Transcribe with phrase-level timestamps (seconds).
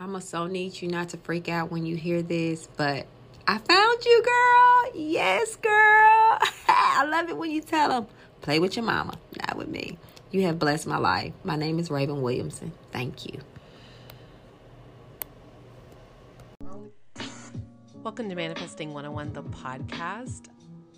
[0.00, 3.08] I'ma so need you not to freak out when you hear this, but
[3.48, 4.92] I found you, girl.
[4.94, 5.72] Yes, girl.
[6.68, 8.06] I love it when you tell them,
[8.40, 9.98] play with your mama, not with me.
[10.30, 11.32] You have blessed my life.
[11.42, 12.70] My name is Raven Williamson.
[12.92, 13.40] Thank you.
[18.04, 20.42] Welcome to Manifesting 101, the podcast.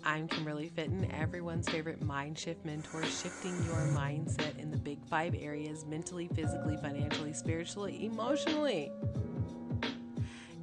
[0.03, 5.35] I'm Kimberly Fitton, everyone's favorite mind shift mentor, shifting your mindset in the big five
[5.39, 8.91] areas mentally, physically, financially, spiritually, emotionally.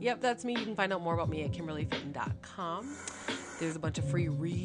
[0.01, 0.55] Yep, that's me.
[0.55, 2.97] You can find out more about me at kimberlyfitton.com.
[3.61, 4.65] There's a bunch of free re.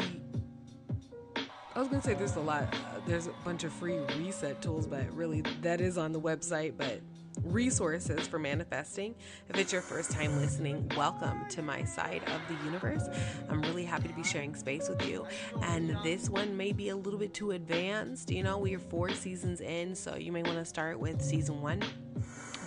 [1.75, 2.63] I was gonna say there's a lot.
[2.63, 6.73] Uh, there's a bunch of free reset tools, but really that is on the website.
[6.77, 7.01] But
[7.43, 9.15] resources for manifesting.
[9.49, 13.03] If it's your first time listening, welcome to my side of the universe.
[13.49, 15.25] I'm really happy to be sharing space with you.
[15.61, 18.31] And this one may be a little bit too advanced.
[18.31, 21.61] You know, we are four seasons in, so you may want to start with season
[21.61, 21.83] one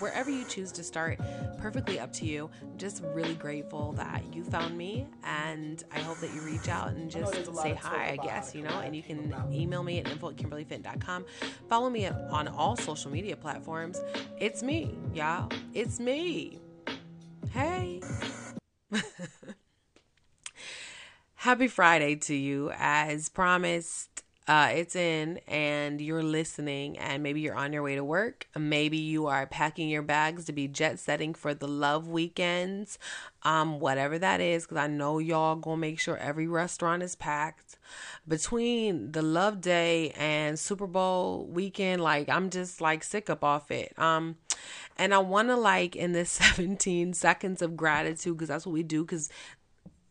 [0.01, 1.19] wherever you choose to start,
[1.59, 2.51] perfectly up to you.
[2.77, 7.11] Just really grateful that you found me, and I hope that you reach out and
[7.11, 8.81] just say hi, I guess, you know.
[8.81, 11.25] And you can email me at info at kimberlyfitton.com.
[11.69, 14.01] Follow me on all social media platforms.
[14.39, 15.51] It's me, y'all.
[15.75, 16.61] It's me.
[17.51, 18.01] Hey.
[21.37, 22.73] Happy Friday to you.
[22.77, 24.16] As promised,
[24.49, 28.47] uh, it's in and you're listening, and maybe you're on your way to work.
[28.57, 32.97] Maybe you are packing your bags to be jet setting for the love weekends,
[33.43, 37.77] um, whatever that is, because I know y'all gonna make sure every restaurant is packed.
[38.29, 43.73] Between the love day and Super Bowl weekend, like I'm just like sick up off
[43.73, 43.99] it.
[43.99, 44.37] Um,
[44.97, 48.85] and I want to like in this 17 seconds of gratitude because that's what we
[48.85, 49.05] do.
[49.05, 49.29] Because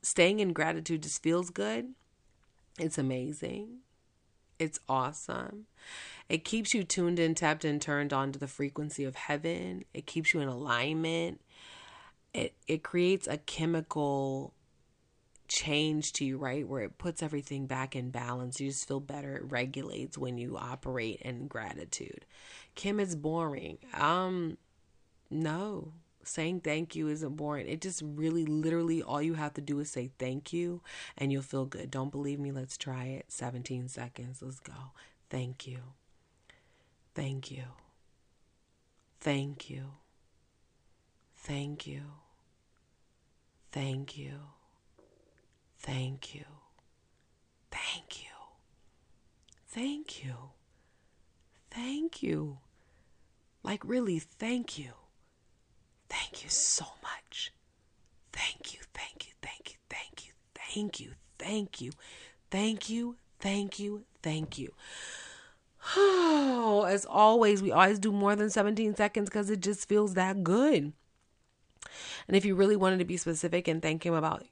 [0.01, 1.93] staying in gratitude just feels good.
[2.77, 3.79] It's amazing
[4.59, 5.65] it's awesome.
[6.29, 9.83] It keeps you tuned in, tapped and turned on to the frequency of heaven.
[9.93, 11.41] It keeps you in alignment.
[12.33, 14.53] It it creates a chemical
[15.47, 16.67] change to you, right?
[16.67, 18.59] Where it puts everything back in balance.
[18.59, 19.35] You just feel better.
[19.35, 22.25] It regulates when you operate in gratitude.
[22.73, 23.77] Kim is boring.
[23.93, 24.57] Um
[25.29, 25.93] no
[26.27, 27.67] saying thank you isn't boring.
[27.67, 30.81] It just really, literally, all you have to do is say thank you
[31.17, 31.91] and you'll feel good.
[31.91, 32.51] Don't believe me?
[32.51, 33.25] Let's try it.
[33.29, 34.41] 17 seconds.
[34.41, 34.73] Let's go.
[35.29, 35.79] Thank you.
[37.13, 37.63] Thank you.
[39.19, 39.83] Thank you.
[41.35, 42.01] Thank you.
[43.71, 44.31] Thank you.
[45.77, 46.45] Thank you.
[47.69, 48.31] Thank you.
[49.67, 50.35] Thank you.
[51.69, 52.57] Thank you.
[53.63, 54.93] Like, really, thank you.
[56.09, 57.51] Thank you so much.
[58.31, 61.91] Thank you, thank you, thank you, thank you, thank you, thank you,
[62.51, 64.73] thank you, thank you, thank you.
[65.95, 70.43] Oh, as always, we always do more than 17 seconds because it just feels that
[70.43, 70.93] good.
[72.27, 74.43] And if you really wanted to be specific and thank him about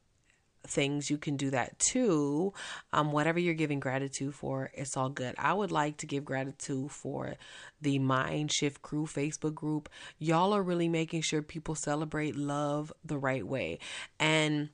[0.66, 2.54] things, you can do that too.
[2.92, 5.36] Um, whatever you're giving gratitude for, it's all good.
[5.38, 7.36] I would like to give gratitude for
[7.82, 9.90] the Mind Shift Crew Facebook group.
[10.18, 13.80] Y'all are really making sure people celebrate love the right way.
[14.20, 14.70] And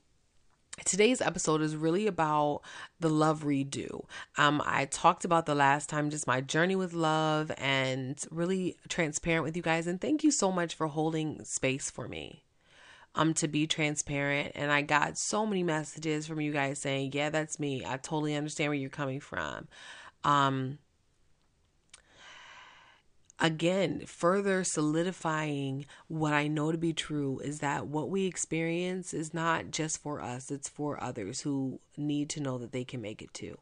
[0.84, 2.62] today's episode is really about
[3.00, 4.04] the love redo.
[4.38, 9.44] Um, I talked about the last time just my journey with love and really transparent
[9.44, 9.86] with you guys.
[9.86, 12.44] And thank you so much for holding space for me
[13.14, 17.30] um to be transparent and I got so many messages from you guys saying, "Yeah,
[17.30, 17.84] that's me.
[17.84, 19.68] I totally understand where you're coming from."
[20.24, 20.78] Um
[23.40, 29.32] again, further solidifying what I know to be true is that what we experience is
[29.34, 33.22] not just for us, it's for others who need to know that they can make
[33.22, 33.58] it too.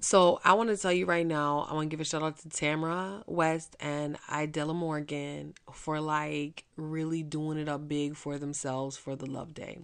[0.00, 2.38] So I want to tell you right now, I want to give a shout out
[2.38, 8.96] to Tamara West and Idella Morgan for like really doing it up big for themselves
[8.96, 9.80] for the Love Day.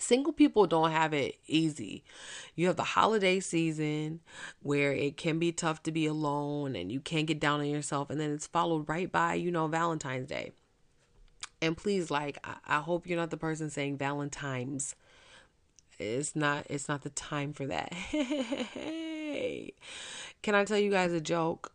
[0.00, 2.02] Single people don't have it easy.
[2.56, 4.20] You have the holiday season
[4.60, 8.10] where it can be tough to be alone and you can't get down on yourself,
[8.10, 10.52] and then it's followed right by, you know, Valentine's Day.
[11.60, 14.94] And please, like, I, I hope you're not the person saying Valentine's.
[15.98, 16.66] It's not.
[16.70, 17.92] It's not the time for that.
[20.42, 21.72] Can I tell you guys a joke?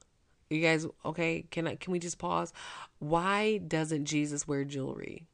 [0.50, 1.46] You guys okay?
[1.52, 2.54] Can I can we just pause?
[3.00, 5.28] Why doesn't Jesus wear jewelry?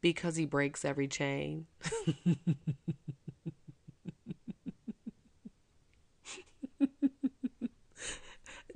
[0.00, 1.66] Because he breaks every chain.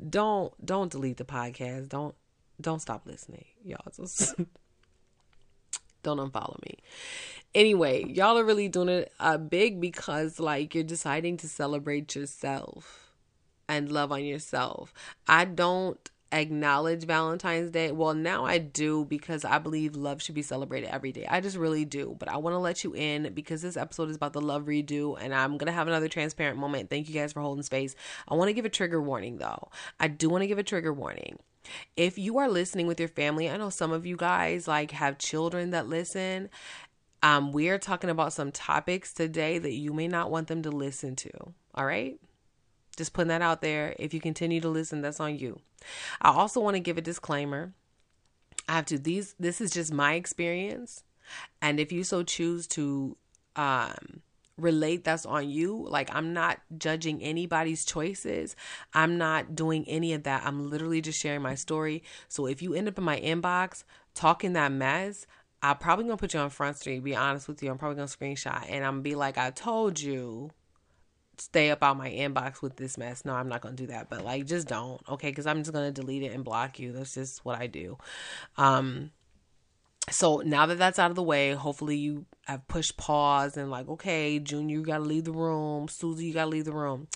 [0.09, 1.88] don't don't delete the podcast.
[1.88, 2.15] Don't
[2.61, 3.93] don't stop listening, y'all.
[6.02, 6.79] Don't unfollow me.
[7.55, 13.06] Anyway, y'all are really doing it uh, big because like you're deciding to celebrate yourself.
[13.69, 14.93] And love on yourself.
[15.29, 17.93] I don't acknowledge Valentine's Day.
[17.93, 21.26] Well, now I do because I believe love should be celebrated every day.
[21.29, 22.17] I just really do.
[22.19, 25.17] But I want to let you in because this episode is about the love redo
[25.20, 26.91] and I'm going to have another transparent moment.
[26.91, 27.94] Thank you guys for holding space.
[28.29, 29.69] I want to give a trigger warning though.
[29.99, 31.38] I do want to give a trigger warning.
[31.96, 35.18] If you are listening with your family, I know some of you guys like have
[35.18, 36.50] children that listen.
[37.22, 40.70] Um, we are talking about some topics today that you may not want them to
[40.70, 41.30] listen to.
[41.74, 42.18] All right?
[42.96, 43.94] Just putting that out there.
[43.98, 45.60] If you continue to listen, that's on you.
[46.20, 47.72] I also want to give a disclaimer.
[48.68, 51.02] I have to these this is just my experience.
[51.62, 53.16] And if you so choose to
[53.56, 54.22] um
[54.60, 58.56] relate that's on you like i'm not judging anybody's choices
[58.94, 62.74] i'm not doing any of that i'm literally just sharing my story so if you
[62.74, 63.84] end up in my inbox
[64.14, 65.26] talking that mess
[65.62, 68.06] i'm probably gonna put you on front street be honest with you i'm probably gonna
[68.06, 70.50] screenshot and i'm gonna be like i told you
[71.40, 73.24] stay up out my inbox with this mess.
[73.24, 74.08] No, I'm not going to do that.
[74.08, 75.00] But like, just don't.
[75.08, 75.32] Okay.
[75.32, 76.92] Cause I'm just going to delete it and block you.
[76.92, 77.98] That's just what I do.
[78.56, 79.10] Um,
[80.10, 83.88] so now that that's out of the way, hopefully you have pushed pause and like,
[83.88, 85.88] okay, Junior, you got to leave the room.
[85.88, 87.08] Susie, you got to leave the room.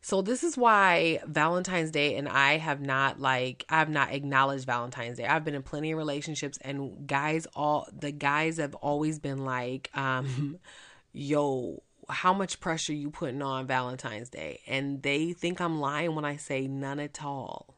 [0.00, 4.64] So this is why Valentine's Day and I have not like I have not acknowledged
[4.64, 5.26] Valentine's Day.
[5.26, 9.90] I've been in plenty of relationships and guys all the guys have always been like
[9.94, 10.60] um
[11.12, 14.60] yo how much pressure you putting on Valentine's Day.
[14.68, 17.74] And they think I'm lying when I say none at all.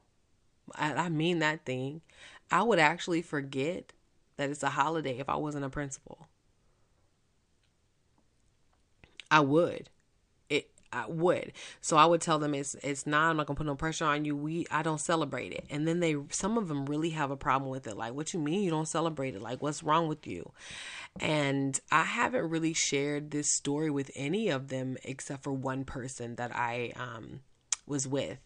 [0.74, 2.02] I, I mean that thing.
[2.50, 3.94] I would actually forget
[4.38, 6.28] that it's a holiday if I wasn't a principal.
[9.30, 9.90] I would.
[10.48, 11.52] It I would.
[11.80, 13.30] So I would tell them it's it's not.
[13.30, 14.36] I'm not gonna put no pressure on you.
[14.36, 15.66] We I don't celebrate it.
[15.68, 17.96] And then they some of them really have a problem with it.
[17.96, 19.42] Like, what you mean you don't celebrate it?
[19.42, 20.52] Like, what's wrong with you?
[21.20, 26.36] And I haven't really shared this story with any of them except for one person
[26.36, 27.40] that I um
[27.86, 28.38] was with.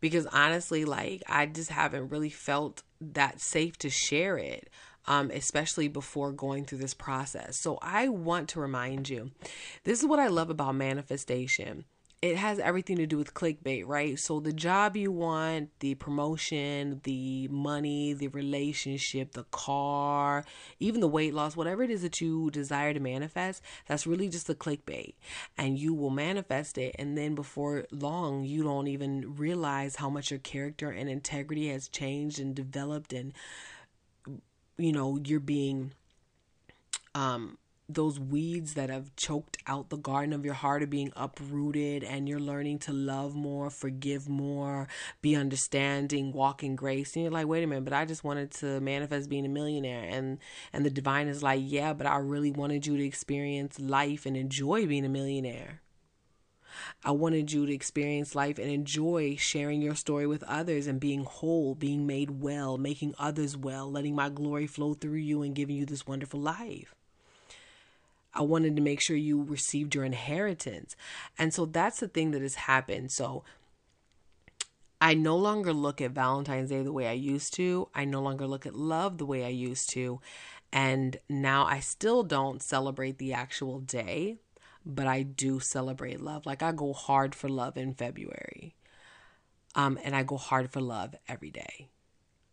[0.00, 4.68] Because honestly, like I just haven't really felt that safe to share it
[5.06, 7.56] um, especially before going through this process.
[7.56, 9.30] So I want to remind you
[9.84, 11.84] this is what I love about manifestation.
[12.22, 14.18] It has everything to do with clickbait, right?
[14.18, 20.46] So the job you want, the promotion, the money, the relationship, the car,
[20.80, 24.46] even the weight loss, whatever it is that you desire to manifest, that's really just
[24.46, 25.16] the clickbait.
[25.58, 26.96] And you will manifest it.
[26.98, 31.88] And then before long, you don't even realize how much your character and integrity has
[31.88, 33.34] changed and developed and
[34.76, 35.92] you know, you're being
[37.14, 42.02] um those weeds that have choked out the garden of your heart are being uprooted
[42.02, 44.88] and you're learning to love more, forgive more,
[45.20, 47.14] be understanding, walk in grace.
[47.14, 50.04] And you're like, wait a minute, but I just wanted to manifest being a millionaire.
[50.08, 50.38] And
[50.72, 54.36] and the divine is like, yeah, but I really wanted you to experience life and
[54.36, 55.82] enjoy being a millionaire.
[57.04, 61.24] I wanted you to experience life and enjoy sharing your story with others and being
[61.24, 65.76] whole, being made well, making others well, letting my glory flow through you and giving
[65.76, 66.94] you this wonderful life.
[68.34, 70.96] I wanted to make sure you received your inheritance.
[71.38, 73.12] And so that's the thing that has happened.
[73.12, 73.44] So
[75.00, 77.88] I no longer look at Valentine's Day the way I used to.
[77.94, 80.20] I no longer look at love the way I used to.
[80.72, 84.38] And now I still don't celebrate the actual day
[84.84, 86.46] but I do celebrate love.
[86.46, 88.74] Like I go hard for love in February.
[89.74, 91.88] Um, and I go hard for love every day.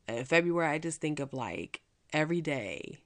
[0.08, 3.00] In February, I just think of like every day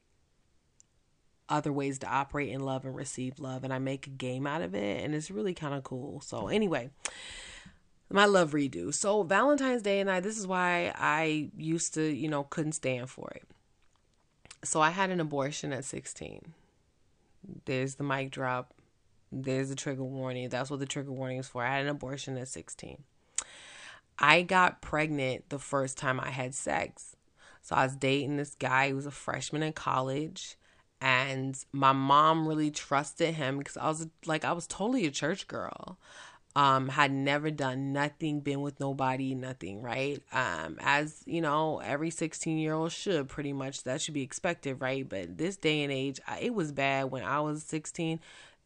[1.49, 4.61] other ways to operate in love and receive love, and I make a game out
[4.61, 6.21] of it, and it's really kind of cool.
[6.21, 6.89] So, anyway,
[8.09, 8.93] my love redo.
[8.93, 13.09] So, Valentine's Day and I, this is why I used to, you know, couldn't stand
[13.09, 13.43] for it.
[14.63, 16.53] So, I had an abortion at 16.
[17.65, 18.73] There's the mic drop.
[19.31, 20.49] There's a trigger warning.
[20.49, 21.63] That's what the trigger warning is for.
[21.63, 23.03] I had an abortion at 16.
[24.17, 27.15] I got pregnant the first time I had sex.
[27.61, 30.55] So I was dating this guy who was a freshman in college
[31.01, 35.47] and my mom really trusted him because I was like I was totally a church
[35.47, 35.97] girl.
[36.57, 40.23] Um, had never done nothing, been with nobody, nothing, right?
[40.31, 44.79] Um, as you know, every 16 year old should pretty much that should be expected,
[44.79, 45.07] right?
[45.07, 48.21] But this day and age, it was bad when I was 16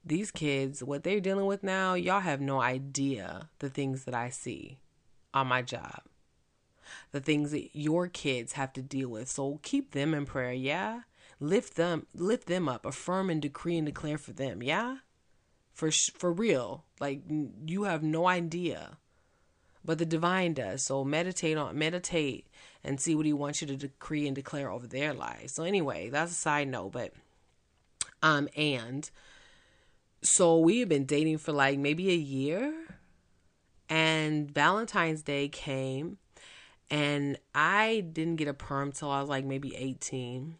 [0.05, 4.29] these kids, what they're dealing with now, y'all have no idea the things that I
[4.29, 4.79] see
[5.33, 6.01] on my job.
[7.11, 9.29] The things that your kids have to deal with.
[9.29, 11.01] So keep them in prayer, yeah?
[11.39, 14.97] Lift them lift them up, affirm and decree and declare for them, yeah?
[15.73, 16.85] For for real.
[16.99, 17.21] Like
[17.65, 18.97] you have no idea.
[19.85, 20.83] But the divine does.
[20.83, 22.47] So meditate on meditate
[22.83, 25.53] and see what he wants you to decree and declare over their lives.
[25.53, 27.13] So anyway, that's a side note, but
[28.21, 29.09] um and
[30.21, 32.73] so we had been dating for like maybe a year
[33.89, 36.17] And Valentine's Day came,
[36.91, 40.55] and I didn't get a perm till I was like maybe 18.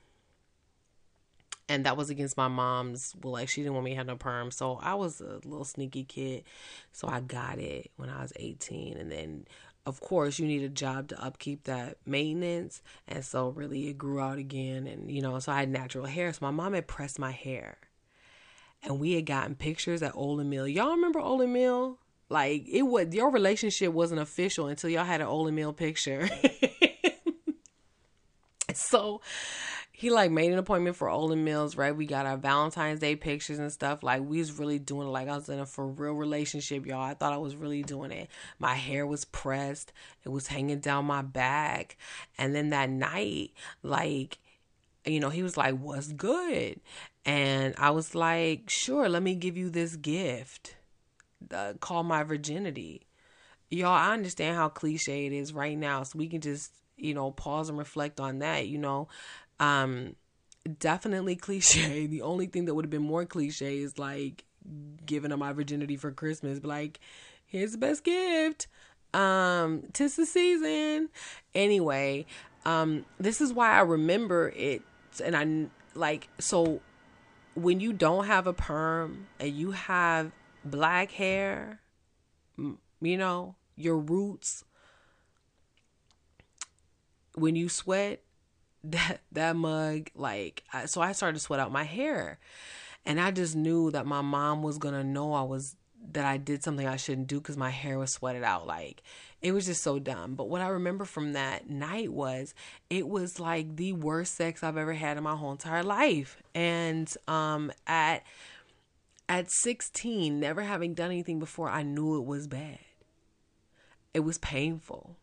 [1.67, 3.15] And that was against my mom's.
[3.21, 5.65] Well, like she didn't want me to have no perm, so I was a little
[5.65, 6.43] sneaky kid,
[6.91, 8.97] so I got it when I was 18.
[8.97, 9.45] And then
[9.85, 14.19] of course you need a job to upkeep that maintenance and so really it grew
[14.19, 17.17] out again and you know so i had natural hair so my mom had pressed
[17.17, 17.77] my hair
[18.83, 20.67] and we had gotten pictures at Olan Mill.
[20.67, 21.99] Y'all remember Olan Mill?
[22.29, 26.29] Like it was your relationship wasn't official until y'all had an Olan Mill picture.
[28.73, 29.21] so
[29.99, 31.93] he like made an appointment for Olan Mills, right?
[31.93, 34.01] We got our Valentine's Day pictures and stuff.
[34.01, 37.01] Like we was really doing it like I was in a for real relationship, y'all.
[37.01, 38.29] I thought I was really doing it.
[38.59, 39.91] My hair was pressed,
[40.23, 41.97] it was hanging down my back.
[42.37, 43.51] And then that night,
[43.83, 44.37] like
[45.11, 46.79] you know, he was like, What's good?
[47.25, 50.75] And I was like, Sure, let me give you this gift.
[51.51, 53.07] Uh, call my virginity.
[53.69, 56.03] Y'all, I understand how cliche it is right now.
[56.03, 58.67] So we can just, you know, pause and reflect on that.
[58.67, 59.07] You know,
[59.59, 60.15] um,
[60.79, 62.05] definitely cliche.
[62.07, 64.45] The only thing that would have been more cliche is like
[65.05, 66.59] giving him my virginity for Christmas.
[66.59, 66.99] But like,
[67.45, 68.67] here's the best gift.
[69.13, 71.09] Um, tis the season.
[71.55, 72.25] Anyway,
[72.65, 74.83] um, this is why I remember it
[75.23, 76.81] and I like so
[77.55, 80.31] when you don't have a perm and you have
[80.63, 81.81] black hair,
[82.57, 84.63] you know, your roots
[87.35, 88.21] when you sweat
[88.83, 92.39] that that mug like I, so I started to sweat out my hair.
[93.05, 95.75] And I just knew that my mom was going to know I was
[96.11, 99.01] that I did something I shouldn't do cuz my hair was sweated out like
[99.41, 100.35] it was just so dumb.
[100.35, 102.53] But what I remember from that night was
[102.89, 106.37] it was like the worst sex I've ever had in my whole entire life.
[106.53, 108.23] And um at
[109.29, 112.79] at 16, never having done anything before, I knew it was bad.
[114.11, 115.17] It was painful.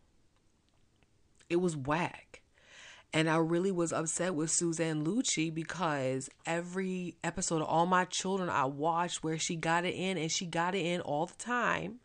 [1.49, 2.41] It was whack.
[3.13, 8.49] And I really was upset with Susan Lucci because every episode of All My Children
[8.49, 11.99] I watched where she got it in and she got it in all the time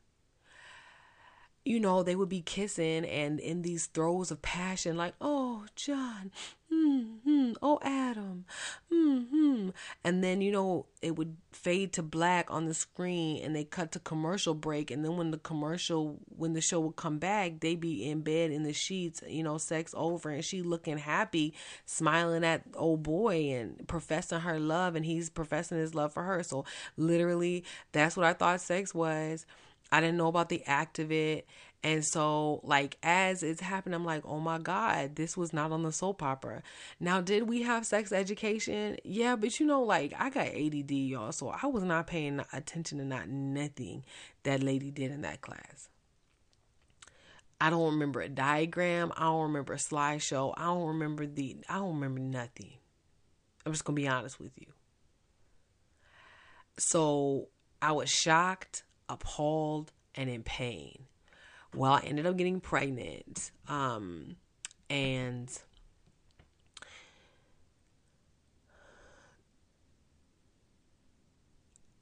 [1.65, 6.33] you know, they would be kissing and in these throes of passion, like, oh, John,
[6.69, 8.45] hmm, oh, Adam,
[8.91, 9.69] hmm,
[10.03, 13.93] and then, you know, it would fade to black on the screen and they cut
[13.93, 14.91] to commercial break.
[14.91, 18.51] And then when the commercial, when the show would come back, they'd be in bed
[18.51, 21.55] in the sheets, you know, sex over, and she looking happy,
[21.87, 26.43] smiling at old boy and professing her love, and he's professing his love for her.
[26.43, 26.65] So,
[26.97, 29.47] literally, that's what I thought sex was
[29.93, 31.47] I didn't know about the act of it.
[31.85, 35.83] And so, like, as it's happening, I'm like, oh my God, this was not on
[35.83, 36.63] the soap opera.
[36.99, 38.97] Now, did we have sex education?
[39.05, 41.33] Yeah, but you know, like, I got ADD, y'all.
[41.33, 44.05] So I was not paying attention to not nothing
[44.45, 45.89] that lady did in that class.
[47.61, 49.13] I don't remember a diagram.
[49.17, 50.55] I don't remember a slideshow.
[50.57, 52.75] I don't remember the, I don't remember nothing.
[53.67, 54.67] I'm just going to be honest with you.
[56.79, 57.49] So
[57.81, 61.07] I was shocked appalled and in pain.
[61.75, 63.51] Well, I ended up getting pregnant.
[63.69, 64.37] Um,
[64.91, 65.51] and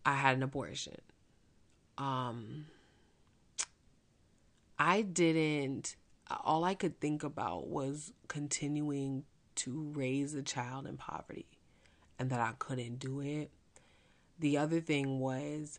[0.05, 1.01] I had an abortion.
[1.99, 2.67] Um,
[4.79, 5.97] I didn't,
[6.43, 9.25] all I could think about was continuing
[9.57, 11.47] to raise a child in poverty
[12.19, 13.51] and that I couldn't do it.
[14.39, 15.79] The other thing was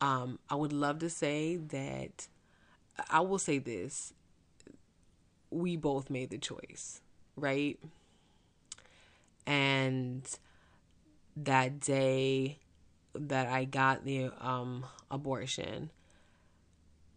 [0.00, 2.28] um, I would love to say that
[3.08, 4.12] I will say this
[5.50, 7.00] we both made the choice,
[7.36, 7.78] right?
[9.46, 10.22] And
[11.36, 12.58] that day
[13.14, 15.90] that I got the um, abortion,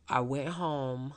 [0.09, 1.13] I went home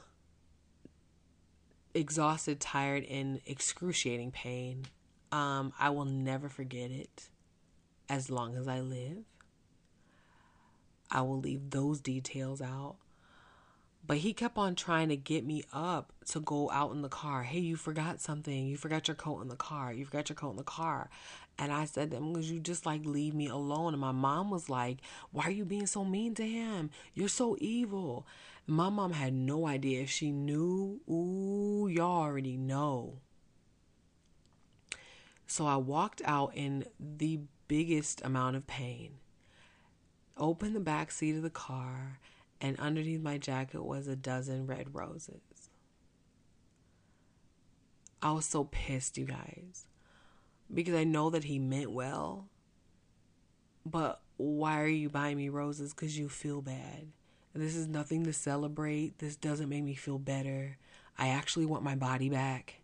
[1.94, 4.86] exhausted, tired, in excruciating pain.
[5.32, 7.30] Um, I will never forget it
[8.08, 9.24] as long as I live.
[11.10, 12.96] I will leave those details out.
[14.06, 17.42] But he kept on trying to get me up to go out in the car.
[17.42, 18.66] Hey, you forgot something.
[18.66, 19.92] You forgot your coat in the car.
[19.92, 21.10] You forgot your coat in the car.
[21.58, 23.94] And I said to him, because you just like leave me alone.
[23.94, 24.98] And my mom was like,
[25.32, 26.90] Why are you being so mean to him?
[27.14, 28.26] You're so evil.
[28.68, 30.02] My mom had no idea.
[30.02, 33.18] If she knew, ooh, y'all already know.
[35.48, 39.18] So I walked out in the biggest amount of pain
[40.36, 42.18] opened the back seat of the car,
[42.60, 45.70] and underneath my jacket was a dozen red roses.
[48.22, 49.86] I was so pissed, you guys,
[50.72, 52.48] because I know that he meant well.
[53.84, 55.94] But why are you buying me roses?
[55.94, 57.08] Because you feel bad.
[57.54, 59.18] This is nothing to celebrate.
[59.18, 60.76] This doesn't make me feel better.
[61.16, 62.80] I actually want my body back.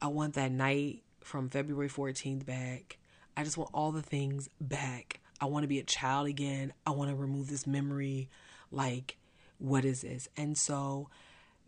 [0.00, 2.98] I want that night from February 14th back.
[3.34, 5.20] I just want all the things back.
[5.42, 6.72] I want to be a child again.
[6.86, 8.30] I want to remove this memory.
[8.70, 9.16] Like,
[9.58, 10.28] what is this?
[10.36, 11.08] And so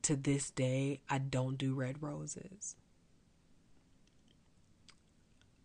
[0.02, 2.76] to this day, I don't do red roses.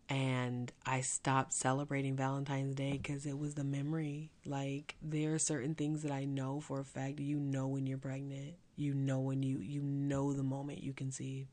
[0.08, 4.32] And I stopped celebrating Valentine's Day because it was the memory.
[4.44, 7.20] Like, there are certain things that I know for a fact.
[7.20, 8.54] You know when you're pregnant.
[8.74, 11.46] You know when you you know the moment you conceived.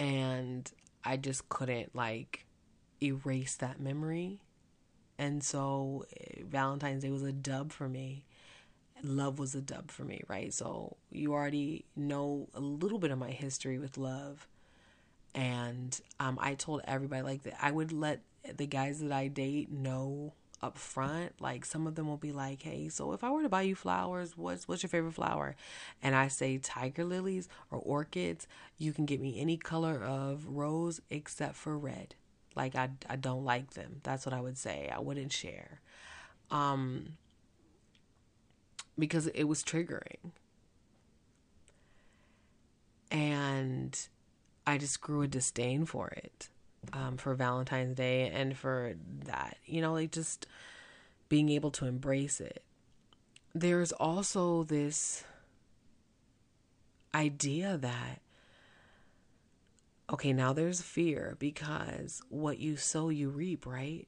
[0.00, 0.70] And
[1.04, 2.46] I just couldn't like
[3.02, 4.40] erase that memory.
[5.18, 8.24] And so eh, Valentine's Day was a dub for me.
[9.02, 10.52] Love was a dub for me, right?
[10.52, 14.48] So you already know a little bit of my history with love.
[15.34, 18.22] And um, I told everybody like that I would let
[18.56, 21.40] the guys that I date know up front.
[21.40, 23.74] Like some of them will be like, "Hey, so if I were to buy you
[23.74, 25.56] flowers, what's what's your favorite flower?"
[26.02, 28.46] And I say tiger lilies or orchids.
[28.76, 32.14] You can get me any color of rose except for red.
[32.54, 34.00] Like I I don't like them.
[34.02, 34.90] That's what I would say.
[34.94, 35.80] I wouldn't share.
[36.50, 37.16] Um
[38.98, 40.32] because it was triggering.
[43.10, 43.98] And
[44.66, 46.50] I just grew a disdain for it
[46.92, 50.46] um, for Valentine's Day and for that, you know, like just
[51.28, 52.62] being able to embrace it.
[53.54, 55.24] There's also this
[57.14, 58.20] idea that,
[60.10, 64.06] okay, now there's fear because what you sow, you reap, right?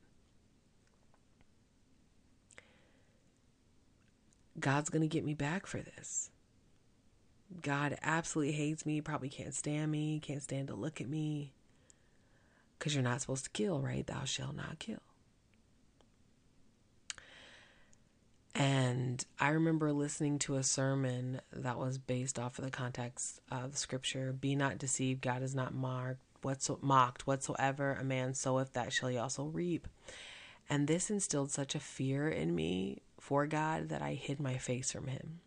[4.59, 6.31] God's going to get me back for this.
[7.63, 11.53] God absolutely hates me, probably can't stand me, can't stand to look at me.
[12.81, 14.07] Because you're not supposed to kill, right?
[14.07, 15.03] Thou shalt not kill.
[18.55, 23.77] And I remember listening to a sermon that was based off of the context of
[23.77, 27.27] scripture Be not deceived, God is not marked, whatso- mocked.
[27.27, 29.87] Whatsoever a man soweth, that shall he also reap.
[30.71, 34.91] And this instilled such a fear in me for God that I hid my face
[34.91, 35.41] from him.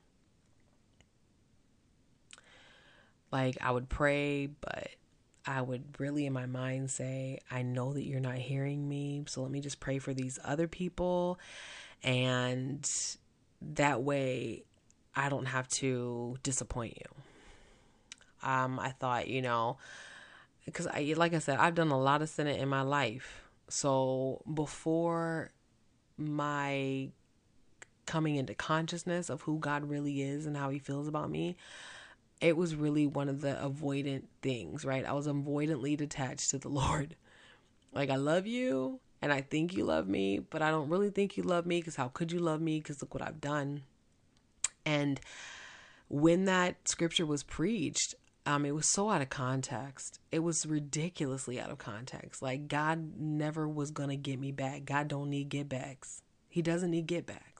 [3.31, 4.89] Like I would pray, but
[5.45, 9.41] I would really in my mind say, I know that you're not hearing me, so
[9.41, 11.39] let me just pray for these other people.
[12.01, 12.89] And
[13.61, 14.63] that way
[15.15, 18.49] I don't have to disappoint you.
[18.49, 19.77] Um, I thought, you know,
[20.65, 23.43] because I, like I said, I've done a lot of sinning in my life.
[23.69, 25.51] So before
[26.17, 27.09] my
[28.05, 31.55] coming into consciousness of who God really is and how he feels about me,
[32.43, 35.05] it was really one of the avoidant things, right?
[35.05, 37.15] I was avoidantly detached to the Lord.
[37.93, 41.37] Like, I love you and I think you love me, but I don't really think
[41.37, 42.79] you love me because how could you love me?
[42.79, 43.83] Because look what I've done.
[44.85, 45.21] And
[46.09, 48.13] when that scripture was preached,
[48.45, 50.19] um, it was so out of context.
[50.29, 52.41] It was ridiculously out of context.
[52.41, 54.83] Like God never was gonna get me back.
[54.83, 56.21] God don't need get backs.
[56.49, 57.52] He doesn't need get backs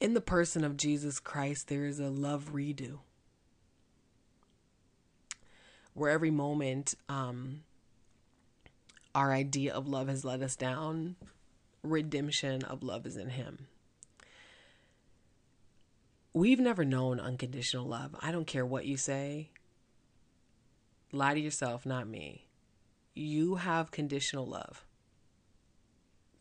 [0.00, 2.98] in the person of Jesus Christ, there is a love redo.
[5.94, 7.62] Where every moment, um,
[9.14, 11.16] our idea of love has let us down,
[11.82, 13.68] redemption of love is in Him.
[16.32, 18.16] We've never known unconditional love.
[18.20, 19.50] I don't care what you say.
[21.12, 22.48] Lie to yourself, not me.
[23.14, 24.84] You have conditional love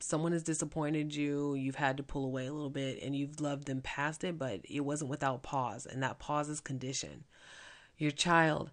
[0.03, 3.65] someone has disappointed you, you've had to pull away a little bit and you've loved
[3.65, 7.23] them past it, but it wasn't without pause, and that pause is condition.
[7.97, 8.71] Your child,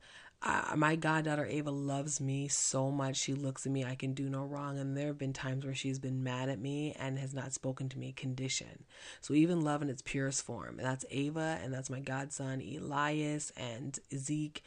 [0.74, 3.16] my goddaughter Ava loves me so much.
[3.16, 4.78] She looks at me, I can do no wrong.
[4.78, 7.90] And there have been times where she's been mad at me and has not spoken
[7.90, 8.84] to me, condition.
[9.20, 13.52] So even love in its purest form, and that's Ava, and that's my godson Elias
[13.56, 14.62] and Zeke,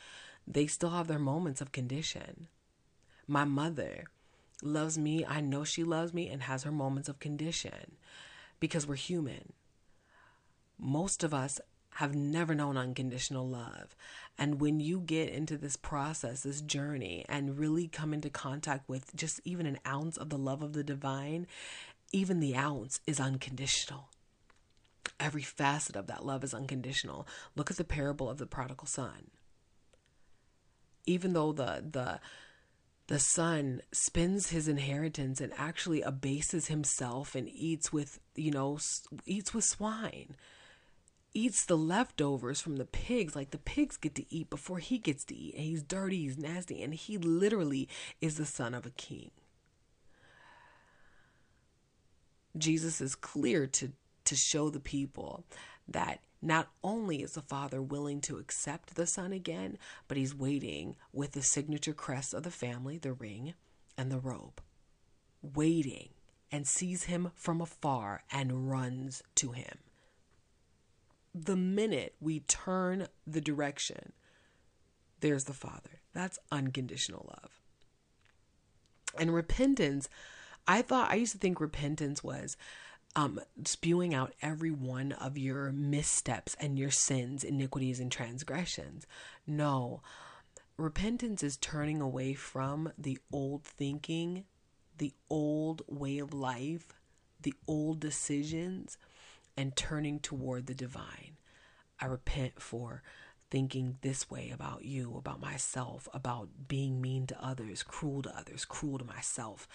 [0.48, 2.48] they still have their moments of condition.
[3.28, 4.06] My mother,
[4.66, 5.26] loves me.
[5.26, 7.98] I know she loves me and has her moments of condition
[8.60, 9.54] because we're human.
[10.78, 11.60] Most of us
[11.96, 13.96] have never known unconditional love.
[14.38, 19.16] And when you get into this process, this journey, and really come into contact with
[19.16, 21.46] just even an ounce of the love of the divine,
[22.12, 24.10] even the ounce is unconditional.
[25.20, 27.28] Every facet of that love is unconditional.
[27.56, 29.30] Look at the parable of the prodigal son.
[31.06, 32.20] Even though the the
[33.14, 38.80] the son spends his inheritance and actually abases himself and eats with, you know,
[39.28, 40.36] eats with swine.
[41.32, 45.24] Eats the leftovers from the pigs, like the pigs get to eat before he gets
[45.26, 45.54] to eat.
[45.54, 47.88] And he's dirty, he's nasty, and he literally
[48.20, 49.30] is the son of a king.
[52.58, 53.92] Jesus is clear to
[54.26, 55.44] to show the people
[55.88, 59.78] that not only is the Father willing to accept the Son again,
[60.08, 63.54] but he's waiting with the signature crest of the family, the ring,
[63.98, 64.62] and the robe.
[65.42, 66.10] Waiting
[66.52, 69.78] and sees him from afar and runs to him.
[71.34, 74.12] The minute we turn the direction,
[75.22, 76.02] there's the Father.
[76.14, 77.62] That's unconditional love.
[79.18, 80.10] And repentance,
[80.68, 82.58] I thought, I used to think repentance was
[83.16, 89.06] um, spewing out every one of your missteps and your sins, iniquities, and transgressions.
[89.46, 90.02] No,
[90.78, 94.46] repentance is turning away from the old thinking,
[94.98, 96.94] the old way of life,
[97.42, 98.98] the old decisions,
[99.56, 101.38] and turning toward the divine.
[102.00, 103.04] I repent for
[103.52, 108.66] thinking this way about you, about myself, about being mean to others, cruel to others,
[108.66, 109.68] cruel to myself.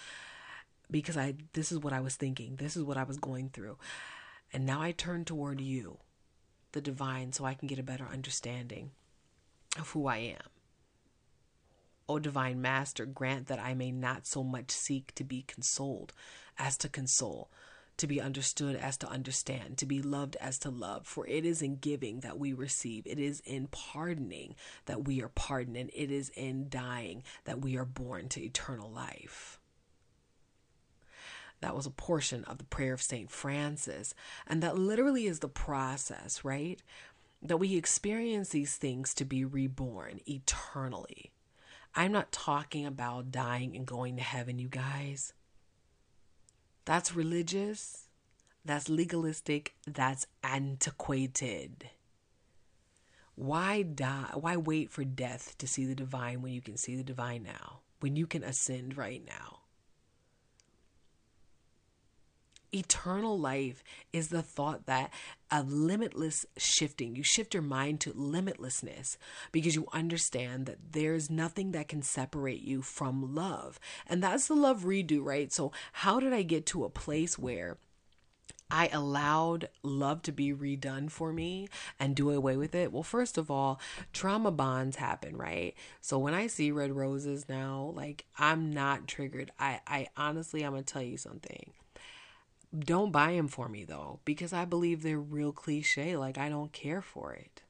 [0.90, 2.56] Because I this is what I was thinking.
[2.56, 3.78] This is what I was going through.
[4.52, 5.98] And now I turn toward you,
[6.72, 8.92] the divine, so I can get a better understanding
[9.78, 10.48] of who I am.
[12.08, 16.14] O divine master, grant that I may not so much seek to be consoled
[16.58, 17.50] as to console
[17.98, 21.06] to be understood as to understand, to be loved as to love.
[21.06, 24.54] For it is in giving that we receive, it is in pardoning
[24.86, 28.90] that we are pardoned, and it is in dying that we are born to eternal
[28.90, 29.60] life.
[31.60, 33.30] That was a portion of the prayer of St.
[33.30, 34.14] Francis.
[34.46, 36.80] And that literally is the process, right?
[37.42, 41.32] That we experience these things to be reborn eternally.
[41.94, 45.32] I'm not talking about dying and going to heaven, you guys.
[46.84, 48.08] That's religious.
[48.64, 49.74] That's legalistic.
[49.86, 51.90] That's antiquated.
[53.34, 54.30] Why die?
[54.34, 57.80] Why wait for death to see the divine when you can see the divine now?
[58.00, 59.57] When you can ascend right now?
[62.72, 65.12] Eternal life is the thought that
[65.50, 69.16] a limitless shifting, you shift your mind to limitlessness
[69.52, 73.80] because you understand that there's nothing that can separate you from love.
[74.06, 75.52] And that's the love redo, right?
[75.52, 77.78] So, how did I get to a place where
[78.70, 82.92] I allowed love to be redone for me and do away with it.
[82.92, 83.80] Well, first of all,
[84.12, 85.74] trauma bonds happen, right?
[86.02, 89.50] So when I see red roses now, like I'm not triggered.
[89.58, 91.72] I I honestly I'm going to tell you something.
[92.76, 96.16] Don't buy them for me though, because I believe they're real cliche.
[96.16, 97.62] Like, I don't care for it.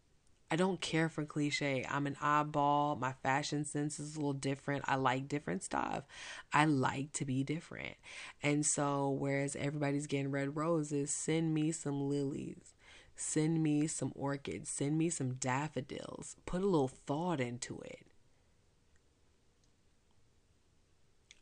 [0.51, 1.87] I don't care for cliche.
[1.89, 2.99] I'm an oddball.
[2.99, 4.85] My fashion sense is a little different.
[4.89, 6.05] I like different stuff.
[6.53, 7.97] I like to be different.
[8.43, 12.75] And so, whereas everybody's getting red roses, send me some lilies.
[13.15, 14.71] Send me some orchids.
[14.71, 16.37] Send me some daffodils.
[16.47, 18.07] Put a little thought into it.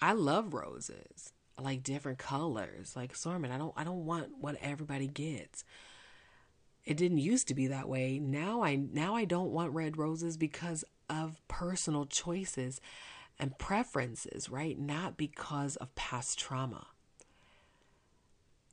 [0.00, 2.94] I love roses like different colors.
[2.96, 5.64] Like Sorman, I don't I don't want what everybody gets.
[6.84, 8.18] It didn't used to be that way.
[8.18, 12.80] Now I now I don't want red roses because of personal choices
[13.38, 14.78] and preferences, right?
[14.78, 16.86] Not because of past trauma.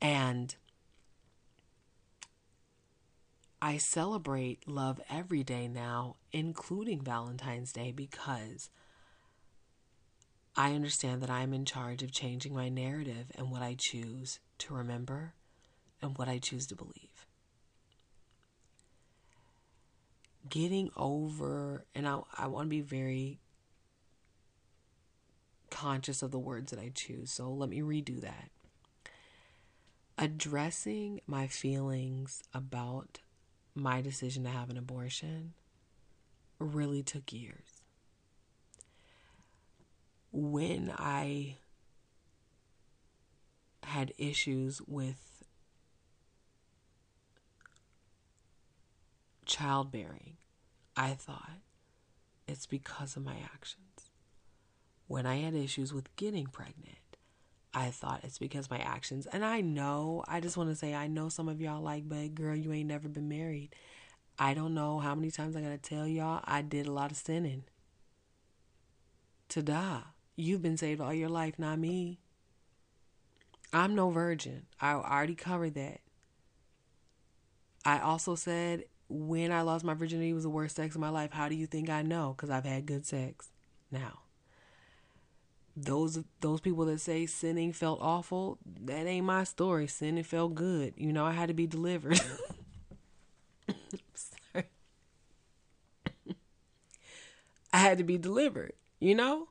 [0.00, 0.54] And
[3.60, 8.68] I celebrate love every day now, including Valentine's Day, because
[10.56, 14.74] I understand that I'm in charge of changing my narrative and what I choose to
[14.74, 15.34] remember
[16.00, 17.26] and what I choose to believe.
[20.48, 23.40] Getting over, and I, I want to be very
[25.70, 28.50] conscious of the words that I choose, so let me redo that.
[30.16, 33.18] Addressing my feelings about
[33.74, 35.54] my decision to have an abortion
[36.60, 37.73] really took years
[40.34, 41.58] when I
[43.84, 45.44] had issues with
[49.46, 50.36] childbearing,
[50.96, 51.60] I thought
[52.48, 54.10] it's because of my actions.
[55.06, 56.98] When I had issues with getting pregnant,
[57.72, 59.26] I thought it's because my actions.
[59.26, 62.34] And I know, I just want to say, I know some of y'all like, but
[62.34, 63.72] girl, you ain't never been married.
[64.36, 67.16] I don't know how many times I gotta tell y'all I did a lot of
[67.16, 67.62] sinning
[69.50, 70.02] to die.
[70.36, 72.18] You've been saved all your life, not me.
[73.72, 74.66] I'm no virgin.
[74.80, 76.00] I already covered that.
[77.84, 81.32] I also said when I lost my virginity was the worst sex of my life.
[81.32, 82.34] How do you think I know?
[82.36, 83.50] Because I've had good sex.
[83.90, 84.20] Now,
[85.76, 89.86] those those people that say sinning felt awful, that ain't my story.
[89.86, 90.94] Sinning felt good.
[90.96, 92.20] You know, I had to be delivered.
[97.72, 98.72] I had to be delivered.
[99.00, 99.48] You know.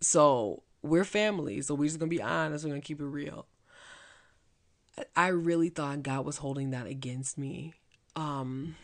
[0.00, 1.60] So we're family.
[1.62, 2.64] So we're just gonna be honest.
[2.64, 3.46] We're gonna keep it real.
[5.14, 7.74] I really thought God was holding that against me.
[8.14, 8.76] Um,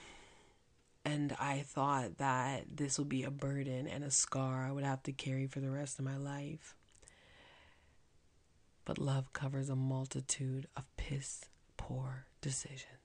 [1.04, 5.02] and I thought that this would be a burden and a scar I would have
[5.04, 6.76] to carry for the rest of my life.
[8.84, 11.46] But love covers a multitude of piss
[11.76, 13.01] poor decisions.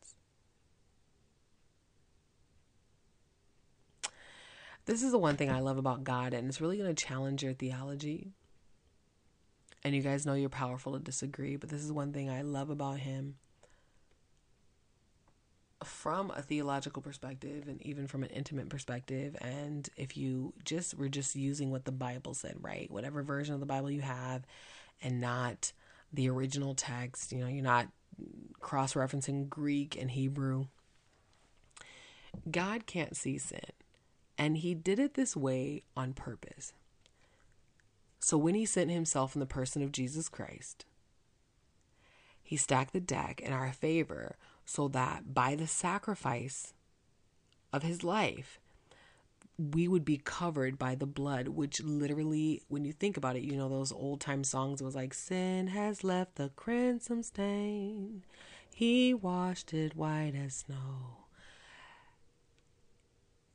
[4.88, 7.44] This is the one thing I love about God, and it's really going to challenge
[7.44, 8.32] your theology.
[9.84, 12.70] And you guys know you're powerful to disagree, but this is one thing I love
[12.70, 13.36] about Him.
[15.84, 21.08] From a theological perspective and even from an intimate perspective and if you just were
[21.08, 22.90] just using what the bible said right?
[22.90, 24.44] Whatever version of the bible you have
[25.04, 25.72] and not
[26.12, 27.90] the original text you know you're not
[28.60, 30.66] cross referencing greek and hebrew.
[32.50, 33.60] God can't see sin
[34.38, 36.74] and he did it this way on purpose.
[38.20, 40.86] So when he sent himself in the person of jesus christ
[42.48, 46.74] he stacked the deck in our favor so that by the sacrifice
[47.74, 48.62] of his life,
[49.58, 53.58] we would be covered by the blood, which literally, when you think about it, you
[53.58, 58.24] know, those old time songs was like, Sin has left the crimson stain,
[58.74, 61.27] he washed it white as snow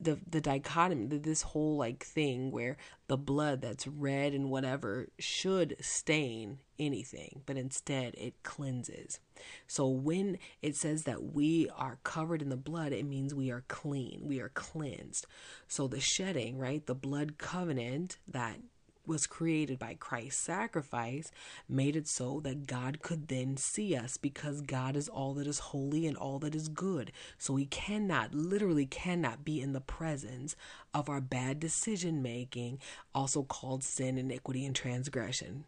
[0.03, 5.75] the the dichotomy this whole like thing where the blood that's red and whatever should
[5.79, 9.19] stain anything but instead it cleanses.
[9.67, 13.63] So when it says that we are covered in the blood it means we are
[13.67, 15.25] clean we are cleansed.
[15.67, 18.59] So the shedding right the blood covenant that
[19.05, 21.31] was created by Christ's sacrifice
[21.67, 25.59] made it so that God could then see us because God is all that is
[25.59, 27.11] holy and all that is good.
[27.37, 30.55] So we cannot, literally cannot be in the presence
[30.93, 32.79] of our bad decision making,
[33.13, 35.65] also called sin, iniquity, and transgression.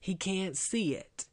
[0.00, 1.26] He can't see it.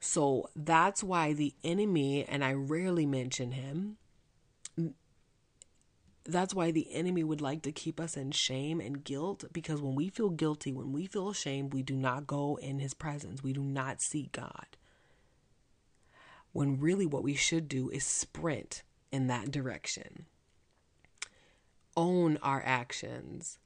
[0.00, 3.96] So that's why the enemy, and I rarely mention him,
[6.28, 9.94] that's why the enemy would like to keep us in shame and guilt because when
[9.94, 13.42] we feel guilty, when we feel ashamed, we do not go in his presence.
[13.42, 14.66] We do not seek God.
[16.52, 20.26] When really what we should do is sprint in that direction.
[21.96, 23.58] Own our actions,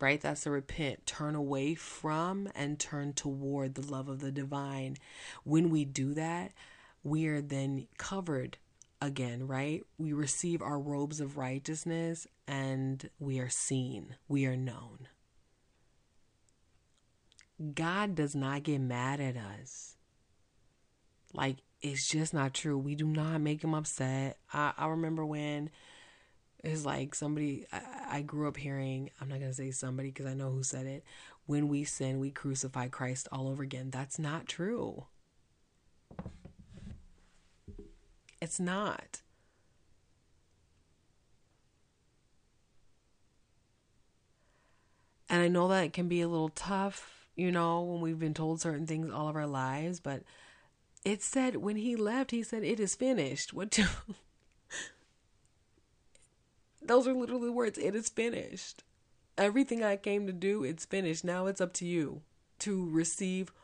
[0.00, 0.20] right?
[0.20, 4.96] That's to repent, turn away from and turn toward the love of the divine.
[5.44, 6.52] When we do that,
[7.02, 8.56] we are then covered
[9.04, 9.82] again, right?
[9.98, 15.08] We receive our robes of righteousness and we are seen, we are known.
[17.74, 19.96] God does not get mad at us.
[21.32, 22.78] Like, it's just not true.
[22.78, 24.38] We do not make him upset.
[24.52, 25.70] I, I remember when
[26.62, 30.26] it's like somebody, I, I grew up hearing, I'm not going to say somebody because
[30.26, 31.04] I know who said it.
[31.46, 33.90] When we sin, we crucify Christ all over again.
[33.90, 35.04] That's not true.
[38.44, 39.22] It's not.
[45.30, 48.34] And I know that it can be a little tough, you know, when we've been
[48.34, 50.24] told certain things all of our lives, but
[51.06, 53.54] it said when he left, he said, It is finished.
[53.54, 53.86] What do
[56.82, 57.78] those are literally words.
[57.78, 58.84] It is finished.
[59.38, 61.24] Everything I came to do, it's finished.
[61.24, 62.20] Now it's up to you
[62.58, 63.54] to receive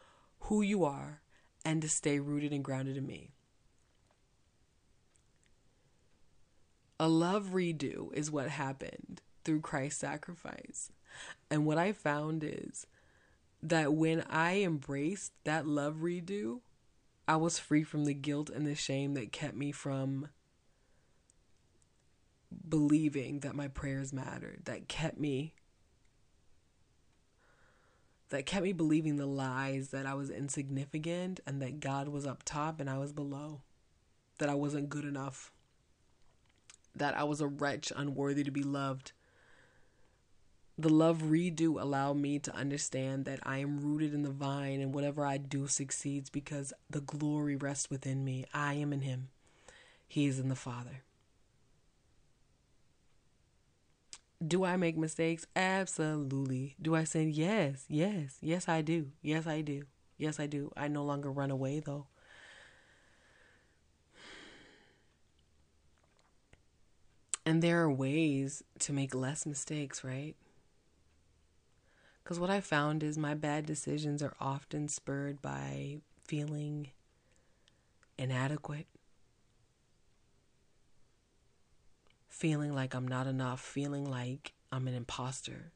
[0.45, 1.21] who you are
[1.66, 3.33] and to stay rooted and grounded in me.
[7.01, 10.93] A love redo is what happened through Christ's sacrifice.
[11.51, 12.87] And what I found is
[13.63, 16.61] that when I embraced that love redo,
[17.27, 20.29] I was free from the guilt and the shame that kept me from
[22.69, 25.55] believing that my prayers mattered, that kept me
[28.29, 32.43] that kept me believing the lies that I was insignificant and that God was up
[32.45, 33.63] top and I was below,
[34.39, 35.51] that I wasn't good enough
[36.94, 39.12] that I was a wretch unworthy to be loved.
[40.79, 44.94] The love redo allowed me to understand that I am rooted in the vine and
[44.94, 48.46] whatever I do succeeds because the glory rests within me.
[48.55, 49.29] I am in Him,
[50.09, 51.03] He is in the Father.
[54.46, 55.46] Do I make mistakes?
[55.55, 56.76] Absolutely.
[56.81, 57.31] Do I sin?
[57.31, 59.09] Yes, yes, yes, I do.
[59.20, 59.83] Yes, I do.
[60.16, 60.72] Yes, I do.
[60.79, 62.07] I no longer run away though.
[67.44, 70.37] And there are ways to make less mistakes, right?
[72.22, 76.90] Because what I found is my bad decisions are often spurred by feeling
[78.18, 78.87] inadequate,
[82.29, 85.72] feeling like I'm not enough, feeling like I'm an imposter,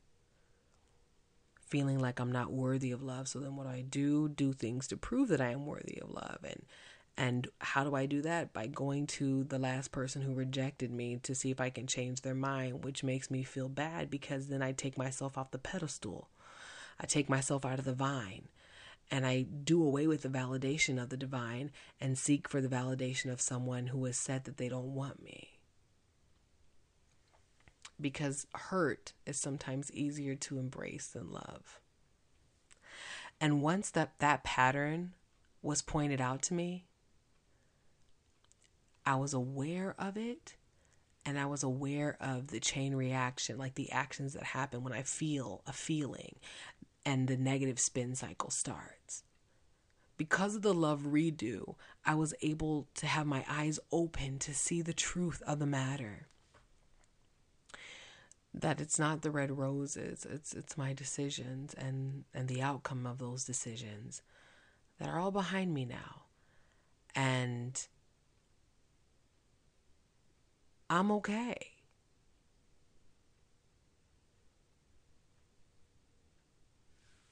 [1.66, 3.26] feeling like I'm not worthy of love.
[3.26, 4.28] So then what do I do?
[4.28, 6.38] Do things to prove that I am worthy of love.
[6.44, 6.62] And
[7.16, 8.52] and how do I do that?
[8.52, 12.22] By going to the last person who rejected me to see if I can change
[12.22, 16.28] their mind, which makes me feel bad because then I take myself off the pedestal.
[16.98, 18.48] I take myself out of the vine
[19.10, 23.30] and I do away with the validation of the divine and seek for the validation
[23.30, 25.50] of someone who has said that they don't want me.
[28.00, 31.80] Because hurt is sometimes easier to embrace than love.
[33.40, 35.12] And once that, that pattern
[35.62, 36.86] was pointed out to me,
[39.06, 40.56] I was aware of it
[41.26, 45.02] and I was aware of the chain reaction, like the actions that happen when I
[45.02, 46.36] feel a feeling
[47.04, 49.24] and the negative spin cycle starts.
[50.16, 54.80] Because of the love redo, I was able to have my eyes open to see
[54.80, 56.28] the truth of the matter.
[58.52, 63.18] That it's not the red roses, it's it's my decisions and and the outcome of
[63.18, 64.22] those decisions
[65.00, 66.22] that are all behind me now.
[67.16, 67.84] And
[70.94, 71.56] I'm okay.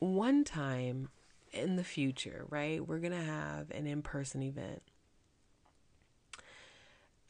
[0.01, 1.11] One time
[1.53, 4.83] in the future, right, we're going to have an in person event.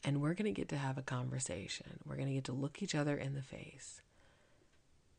[0.03, 1.99] And we're going to get to have a conversation.
[2.03, 4.01] We're going to get to look each other in the face.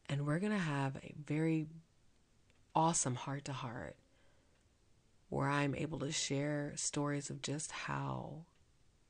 [0.08, 1.68] And we're going to have a very
[2.74, 3.94] awesome heart to heart
[5.28, 8.46] where I'm able to share stories of just how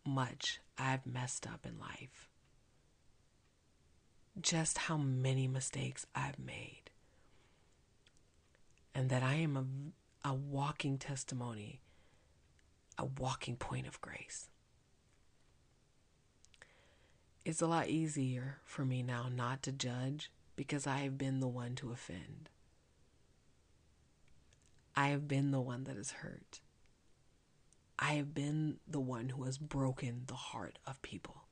[0.06, 2.28] much I've messed up in life.
[4.40, 6.90] Just how many mistakes I've made.
[8.94, 9.92] And that I am
[10.24, 11.80] a, a walking testimony,
[12.98, 14.48] a walking point of grace.
[17.44, 21.48] It's a lot easier for me now not to judge because I have been the
[21.48, 22.48] one to offend.
[24.96, 26.60] I have been the one that is hurt.
[28.06, 31.44] I have been the one who has broken the heart of people.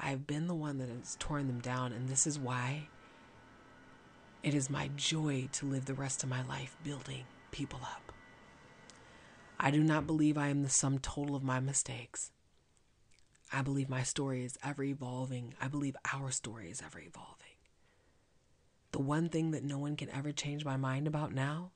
[0.00, 2.88] I have been the one that has torn them down, and this is why
[4.42, 8.10] it is my joy to live the rest of my life building people up.
[9.60, 12.32] I do not believe I am the sum total of my mistakes.
[13.52, 15.54] I believe my story is ever evolving.
[15.60, 17.54] I believe our story is ever evolving.
[18.90, 21.70] The one thing that no one can ever change my mind about now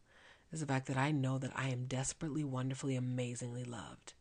[0.52, 4.14] is the fact that I know that I am desperately, wonderfully, amazingly loved.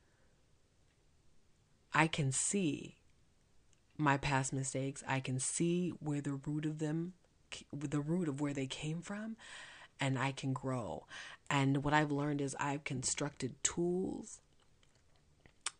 [1.93, 2.97] I can see
[3.97, 5.03] my past mistakes.
[5.07, 7.13] I can see where the root of them,
[7.73, 9.37] the root of where they came from,
[9.99, 11.05] and I can grow.
[11.49, 14.39] And what I've learned is I've constructed tools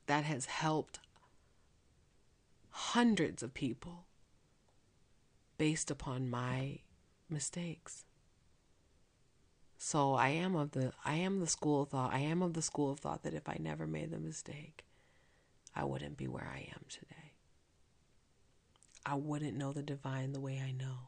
[0.08, 1.00] that has helped
[2.72, 4.06] hundreds of people
[5.58, 6.80] based upon my
[7.30, 8.06] mistakes.
[9.82, 12.14] So I am of the I am the school of thought.
[12.14, 14.84] I am of the school of thought that if I never made the mistake,
[15.74, 17.34] I wouldn't be where I am today.
[19.06, 21.08] I wouldn't know the divine the way I know.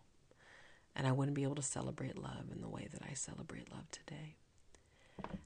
[0.96, 3.92] And I wouldn't be able to celebrate love in the way that I celebrate love
[3.92, 4.38] today.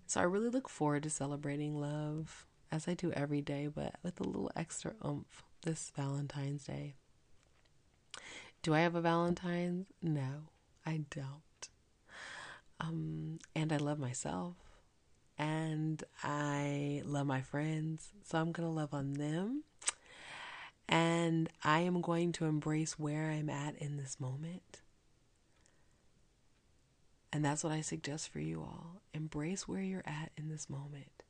[0.05, 4.19] So I really look forward to celebrating love as I do every day, but with
[4.19, 6.93] a little extra oomph this Valentine's Day.
[8.61, 9.87] Do I have a Valentine's?
[10.01, 10.49] No,
[10.85, 11.44] I don't.
[12.79, 14.55] Um, and I love myself
[15.37, 18.09] and I love my friends.
[18.23, 19.63] So I'm going to love on them.
[20.87, 24.81] And I am going to embrace where I'm at in this moment.
[27.33, 29.01] And that's what I suggest for you all.
[29.13, 31.23] Embrace where you're at in this moment.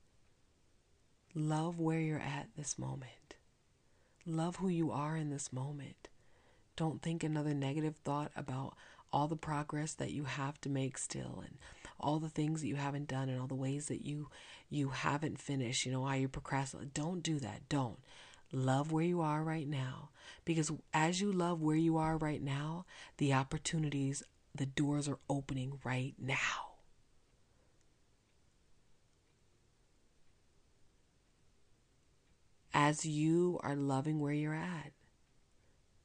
[1.34, 3.36] Love where you're at this moment.
[4.25, 6.10] Love who you are in this moment.
[6.75, 8.75] Don't think another negative thought about
[9.15, 11.58] all the progress that you have to make still and
[11.97, 14.28] all the things that you haven't done and all the ways that you
[14.69, 16.93] you haven't finished, you know, why you procrastinate.
[16.93, 17.69] Don't do that.
[17.69, 17.97] Don't.
[18.51, 20.10] Love where you are right now
[20.44, 22.85] because as you love where you are right now,
[23.15, 24.21] the opportunities,
[24.54, 26.73] the doors are opening right now.
[32.73, 34.92] As you are loving where you're at,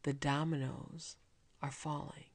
[0.04, 1.16] the dominoes
[1.60, 2.29] are falling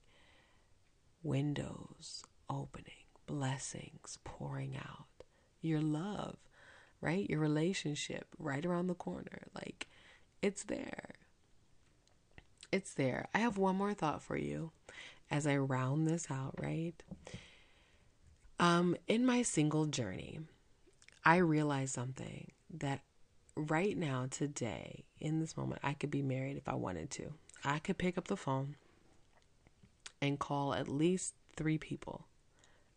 [1.26, 2.94] windows opening,
[3.26, 5.08] blessings pouring out,
[5.62, 6.38] your love,
[7.02, 7.30] right?
[7.30, 9.48] Your relationship right around the corner.
[9.54, 9.88] Like
[10.42, 11.16] it's there.
[12.72, 13.28] It's there.
[13.34, 14.72] I have one more thought for you
[15.32, 16.94] as I round this out, right?
[18.60, 20.40] Um, in my single journey,
[21.24, 23.02] I realized something that
[23.56, 27.34] right now, today, in this moment, I could be married if I wanted to.
[27.64, 28.76] I could pick up the phone
[30.26, 32.26] and call at least three people.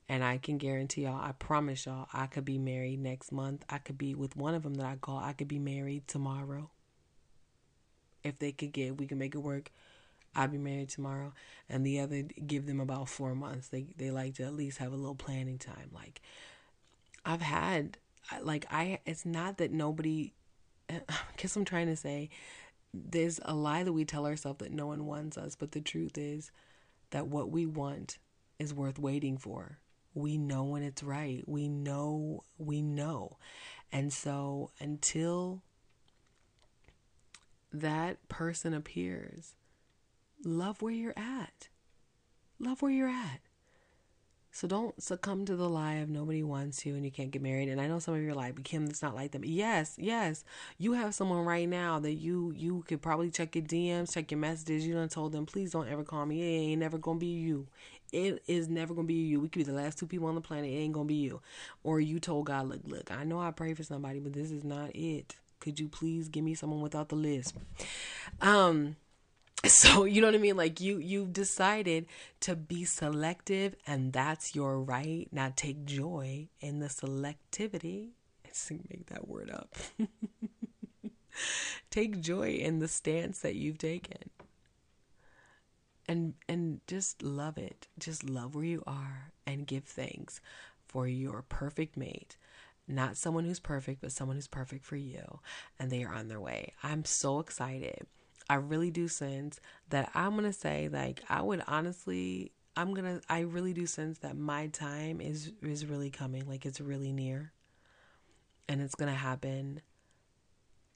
[0.08, 3.64] And I can guarantee y'all, I promise y'all, I could be married next month.
[3.68, 6.70] I could be with one of them that I call, I could be married tomorrow.
[8.24, 9.70] If they could get, we can make it work.
[10.34, 11.32] I'd be married tomorrow.
[11.68, 13.68] And the other, give them about four months.
[13.68, 15.90] They, they like to at least have a little planning time.
[15.92, 16.20] Like,
[17.24, 17.98] I've had,
[18.42, 20.32] like, I, it's not that nobody,
[20.88, 21.00] I
[21.36, 22.30] guess I'm trying to say,
[22.94, 25.54] there's a lie that we tell ourselves that no one wants us.
[25.54, 26.50] But the truth is
[27.10, 28.18] that what we want
[28.58, 29.78] is worth waiting for
[30.18, 31.44] we know when it's right.
[31.46, 33.38] We know, we know.
[33.92, 35.62] And so until
[37.72, 39.54] that person appears,
[40.44, 41.68] love where you're at.
[42.58, 43.40] Love where you're at.
[44.50, 47.68] So don't succumb to the lie of nobody wants you and you can't get married.
[47.68, 49.44] And I know some of you are like, but Kim, it's not like them.
[49.44, 50.44] Yes, yes.
[50.78, 54.40] You have someone right now that you you could probably check your DMs, check your
[54.40, 54.86] messages.
[54.86, 56.40] You done told them, please don't ever call me.
[56.40, 57.68] It ain't never gonna be you.
[58.10, 59.40] It is never gonna be you.
[59.40, 60.70] We could be the last two people on the planet.
[60.70, 61.40] It ain't gonna be you.
[61.84, 64.64] Or you told God, look, look, I know I pray for somebody, but this is
[64.64, 65.36] not it.
[65.60, 67.56] Could you please give me someone without the lisp?
[68.40, 68.96] Um
[69.66, 70.56] so you know what i mean?
[70.56, 72.06] Like you you've decided
[72.40, 75.28] to be selective and that's your right.
[75.32, 78.10] Now take joy in the selectivity.
[78.44, 79.74] Let's make that word up.
[81.90, 84.30] Take joy in the stance that you've taken.
[86.06, 87.88] And and just love it.
[87.98, 90.40] Just love where you are and give thanks
[90.86, 92.36] for your perfect mate.
[92.86, 95.40] Not someone who's perfect but someone who's perfect for you
[95.78, 96.72] and they are on their way.
[96.82, 98.06] I'm so excited
[98.48, 103.18] I really do sense that I'm going to say like I would honestly I'm going
[103.18, 107.12] to I really do sense that my time is is really coming like it's really
[107.12, 107.52] near
[108.68, 109.80] and it's going to happen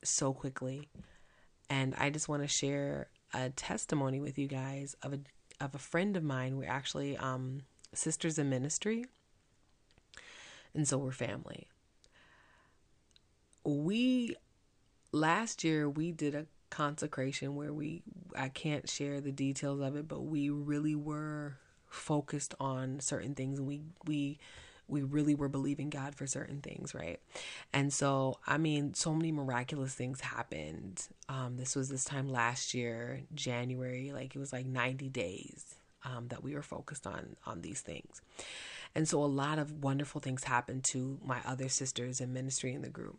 [0.05, 0.88] so quickly.
[1.70, 5.20] And I just want to share a testimony with you guys of a
[5.61, 6.57] of a friend of mine.
[6.57, 7.62] We're actually um
[7.94, 9.07] sisters in ministry.
[10.74, 11.68] And so we're family.
[13.64, 14.36] We
[15.12, 18.02] last year we did a consecration where we
[18.34, 21.58] I can't share the details of it, but we really were
[21.88, 24.38] focused on certain things and we we
[24.88, 27.20] we really were believing God for certain things, right?
[27.72, 31.06] And so, I mean, so many miraculous things happened.
[31.28, 36.28] Um, this was this time last year, January, like it was like 90 days um,
[36.28, 38.22] that we were focused on on these things.
[38.94, 42.82] And so, a lot of wonderful things happened to my other sisters in ministry in
[42.82, 43.18] the group.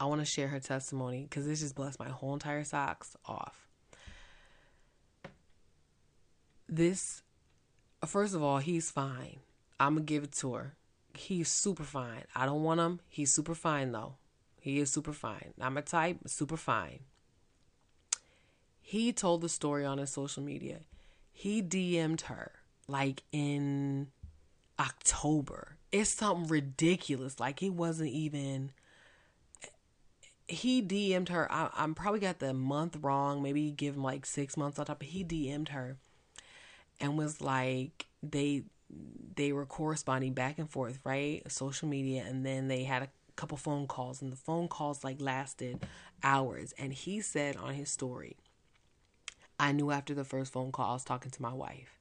[0.00, 3.68] I want to share her testimony because this just blessed my whole entire socks off.
[6.68, 7.22] This,
[8.06, 9.40] first of all, he's fine.
[9.80, 10.74] I'm going to give it to her.
[11.14, 12.24] He's super fine.
[12.34, 13.00] I don't want him.
[13.08, 14.14] He's super fine, though.
[14.60, 15.54] He is super fine.
[15.60, 17.00] I'm a type, super fine.
[18.80, 20.80] He told the story on his social media.
[21.32, 22.52] He DM'd her
[22.88, 24.08] like in
[24.78, 25.76] October.
[25.92, 27.38] It's something ridiculous.
[27.38, 28.72] Like it wasn't even
[30.48, 31.50] he DM'd her.
[31.52, 33.42] I, am probably got the month wrong.
[33.42, 35.00] Maybe give him like six months on top.
[35.00, 35.96] But he DM'd her
[37.00, 38.64] and was like they
[39.36, 41.42] they were corresponding back and forth, right?
[41.50, 45.20] Social media, and then they had a couple phone calls, and the phone calls like
[45.20, 45.86] lasted
[46.22, 46.72] hours.
[46.78, 48.36] And he said on his story,
[49.60, 51.98] I knew after the first phone call I was talking to my wife.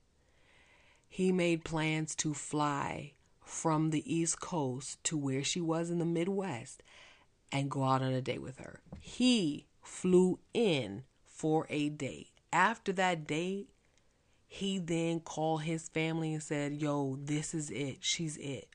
[1.09, 6.05] He made plans to fly from the East Coast to where she was in the
[6.05, 6.83] Midwest
[7.51, 8.81] and go out on a date with her.
[8.99, 12.29] He flew in for a date.
[12.51, 13.69] After that date,
[14.47, 17.97] he then called his family and said, Yo, this is it.
[18.01, 18.69] She's it.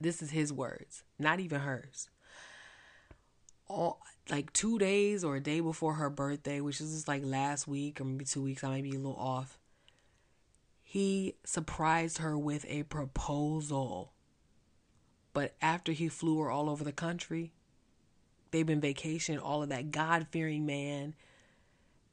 [0.00, 2.08] This is his words, not even hers.
[3.68, 7.68] All like two days or a day before her birthday, which is just like last
[7.68, 9.58] week or maybe two weeks, I might be a little off.
[10.82, 14.13] He surprised her with a proposal.
[15.34, 17.52] But after he flew her all over the country,
[18.50, 21.14] they've been vacation, all of that God fearing man,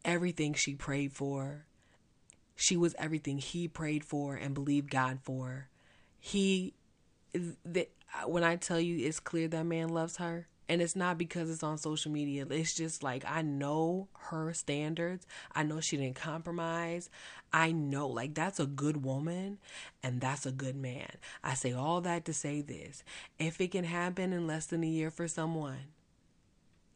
[0.03, 1.65] everything she prayed for.
[2.55, 5.69] She was everything he prayed for and believed God for.
[6.19, 6.73] He,
[7.33, 7.87] the,
[8.25, 11.63] when I tell you it's clear that man loves her, and it's not because it's
[11.63, 12.45] on social media.
[12.49, 15.27] It's just like I know her standards.
[15.53, 17.09] I know she didn't compromise.
[17.51, 19.57] I know like that's a good woman
[20.01, 21.11] and that's a good man.
[21.43, 23.03] I say all that to say this.
[23.37, 25.89] If it can happen in less than a year for someone,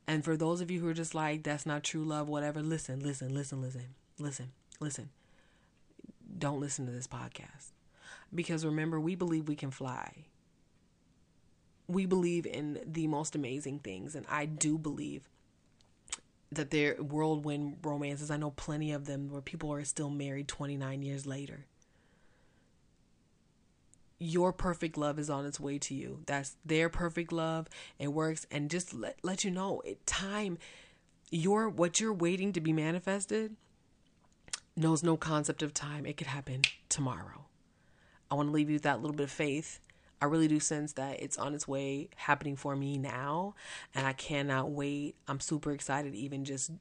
[0.07, 3.01] and for those of you who are just like, that's not true love, whatever, listen,
[3.01, 5.09] listen, listen, listen, listen, listen.
[6.37, 7.71] Don't listen to this podcast.
[8.33, 10.27] Because remember, we believe we can fly
[11.87, 15.29] we believe in the most amazing things and I do believe
[16.51, 18.31] that they're whirlwind romances.
[18.31, 21.65] I know plenty of them where people are still married 29 years later.
[24.17, 26.21] Your perfect love is on its way to you.
[26.25, 27.67] That's their perfect love.
[27.99, 28.47] It works.
[28.49, 30.57] And just let, let you know, it, time,
[31.29, 33.55] your what you're waiting to be manifested
[34.77, 36.05] knows no concept of time.
[36.05, 37.45] It could happen tomorrow.
[38.31, 39.79] I want to leave you with that little bit of faith
[40.21, 43.55] I really do sense that it's on its way happening for me now
[43.93, 45.15] and I cannot wait.
[45.27, 46.71] I'm super excited even just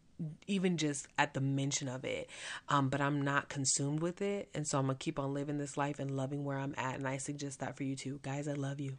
[0.47, 2.31] even just at the mention of it.
[2.69, 4.49] Um, but I'm not consumed with it.
[4.55, 6.97] And so I'm gonna keep on living this life and loving where I'm at.
[6.97, 8.21] And I suggest that for you too.
[8.23, 8.99] Guys, I love you.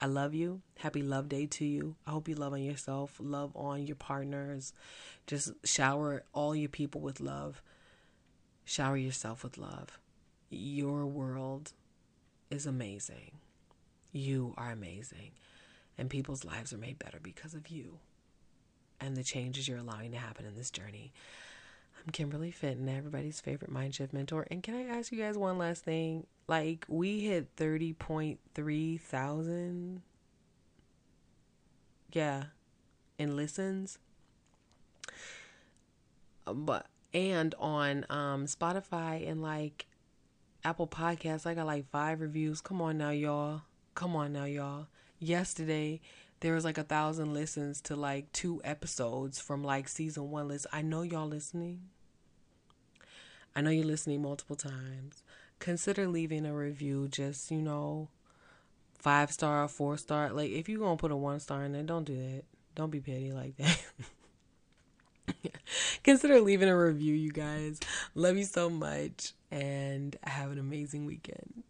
[0.00, 0.60] I love you.
[0.78, 1.96] Happy love day to you.
[2.06, 4.72] I hope you love on yourself, love on your partners.
[5.26, 7.62] Just shower all your people with love.
[8.64, 9.98] Shower yourself with love.
[10.50, 11.72] Your world
[12.50, 13.32] is amazing.
[14.14, 15.32] You are amazing.
[15.98, 17.98] And people's lives are made better because of you
[19.00, 21.12] and the changes you're allowing to happen in this journey.
[21.98, 24.46] I'm Kimberly Fitton, everybody's favorite mind shift mentor.
[24.52, 26.26] And can I ask you guys one last thing?
[26.46, 30.02] Like, we hit 30.3 thousand.
[32.12, 32.44] Yeah,
[33.18, 33.98] in listens.
[36.44, 39.86] But, and on um, Spotify and like
[40.62, 42.60] Apple Podcasts, I got like five reviews.
[42.60, 43.62] Come on now, y'all.
[43.94, 44.88] Come on now, y'all.
[45.20, 46.00] Yesterday,
[46.40, 50.66] there was like a thousand listens to like two episodes from like season one list.
[50.72, 51.82] I know y'all listening.
[53.54, 55.22] I know you're listening multiple times.
[55.60, 58.08] Consider leaving a review, just, you know,
[58.98, 60.32] five star, four star.
[60.32, 62.42] Like, if you're going to put a one star in there, don't do that.
[62.74, 63.80] Don't be petty like that.
[66.02, 67.78] Consider leaving a review, you guys.
[68.16, 71.62] Love you so much and have an amazing weekend.